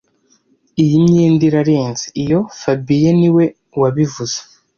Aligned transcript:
Iyi 0.83 0.97
myenda 1.05 1.43
irarenze 1.49 2.05
iyo 2.23 2.39
fabien 2.59 3.15
niwe 3.19 3.45
wabivuze 3.81 4.37